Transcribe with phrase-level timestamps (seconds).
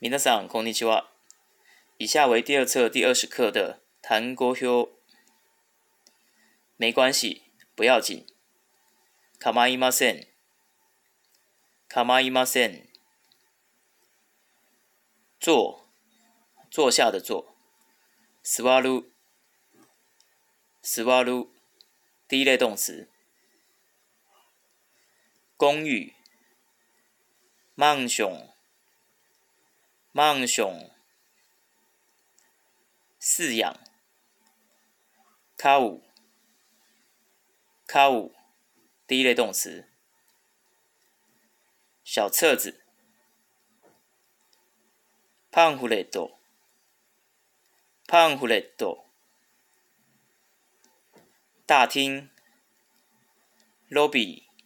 [0.00, 1.10] 皆さんこんにちは。
[1.98, 4.90] 以下为第二册第二十课的単語表。
[6.76, 7.42] 没关系，
[7.74, 8.26] 不要紧。
[9.40, 10.26] 構いません。
[11.88, 12.88] 構いません。
[15.40, 15.80] 坐，
[16.70, 17.54] 坐下的坐。
[18.42, 19.10] 座る。
[20.82, 21.48] 座る。
[22.28, 23.08] 第一类动词。
[25.56, 26.12] 公寓。
[27.76, 28.49] マンション。
[30.12, 30.90] マンション。
[33.20, 33.78] 饲养。
[35.58, 36.02] 飼う。
[37.86, 38.30] 飼う。
[39.06, 39.84] 第一类动词。
[42.04, 42.80] 小册子。
[45.50, 46.38] パンフレット。
[48.08, 49.04] パンフレット。
[51.66, 52.28] 大厅。
[53.90, 54.62] ロビー。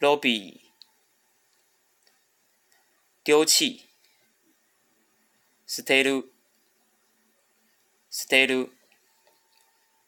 [0.00, 0.61] ロビー。
[3.22, 3.88] 丢弃。
[5.66, 6.32] 捨てる。
[8.10, 8.70] 捨てる。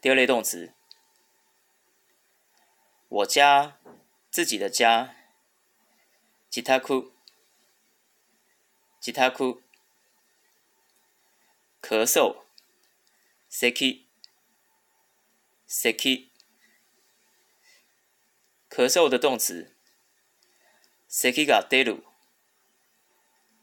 [0.00, 0.72] 第二类动词。
[3.08, 3.80] 我家，
[4.30, 5.16] 自己的家。
[6.48, 6.78] 自宅。
[9.00, 9.30] 自宅。
[11.82, 12.44] 咳嗽。
[13.50, 14.06] 咳。
[15.66, 16.28] 咳。
[18.68, 19.74] 咳嗽的动词。
[21.08, 22.04] 咳が出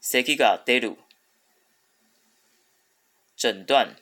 [0.00, 0.96] 咳が出る。
[3.36, 3.96] 诊断。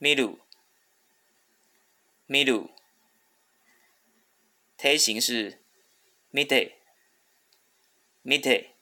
[0.00, 0.38] 見る。
[2.28, 2.70] 見る。
[4.78, 5.58] 推形是
[6.32, 6.78] 見て。
[8.24, 8.74] 見て。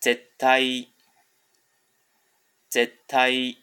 [0.00, 0.88] 絶対。
[2.70, 3.56] 絶対。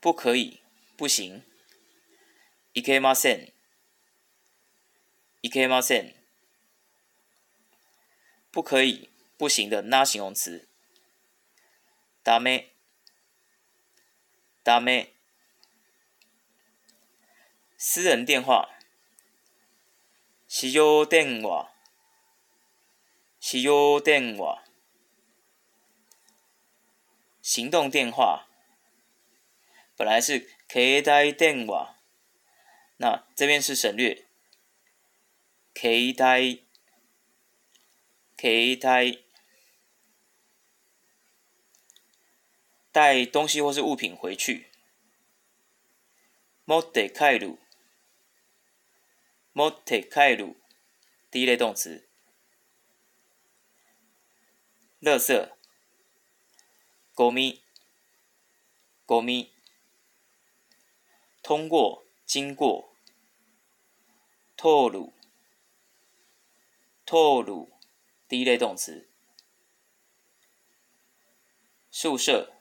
[0.00, 0.60] 不可以，
[0.96, 1.44] 不行。
[2.72, 3.52] いけません。
[5.42, 6.15] いけません。
[8.56, 10.68] 不可以，不行的那形容词。
[12.22, 12.70] ダメ、
[14.62, 15.08] ダメ。
[17.76, 18.70] 私人电话。
[20.54, 21.72] 使用電話、
[23.40, 24.62] 使用電話。
[27.40, 28.46] 行动电话。
[29.96, 31.94] 本来是携帯電話，
[32.98, 34.26] 那这边是省略。
[35.74, 36.65] 携帯。
[38.36, 39.18] 携带
[42.92, 44.70] 带东西或是物品回去。
[46.66, 47.58] 持って帰る。
[49.54, 50.56] 持って帰る。
[51.30, 52.08] 第一类动词。
[55.00, 55.50] 垃圾。
[57.14, 57.62] ゴミ。
[59.06, 59.50] ゴミ。
[61.42, 62.94] 通过，经过。
[64.56, 65.12] 通る。
[67.04, 67.66] 通る。
[68.28, 69.08] 第一类动词，
[71.90, 72.52] 宿舍，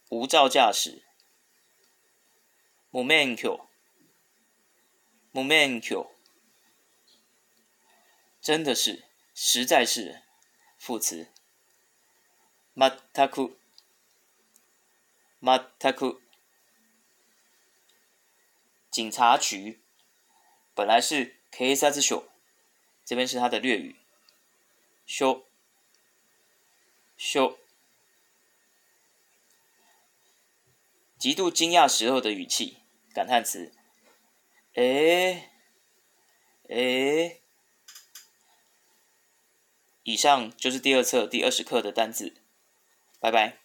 [0.10, 1.04] 无照驾驶，
[2.92, 3.71] 无免考。
[5.33, 6.07] 无免許，
[8.41, 9.05] 真的是，
[9.35, 10.23] 实在是，
[10.79, 11.33] 副词。
[12.75, 13.57] まったく、
[15.41, 16.21] まったく。
[18.91, 19.81] 警察局
[20.75, 22.29] 本来是警察署，
[23.05, 23.97] 这边是它的略语。
[25.07, 25.47] 修
[27.17, 27.59] 修。
[31.19, 32.83] 极度惊讶时候的语气，
[33.15, 33.73] 感叹词。
[34.76, 35.50] 诶，
[36.70, 37.42] 诶，
[40.04, 42.34] 以上就是第二册第二十课的单字，
[43.20, 43.61] 拜拜。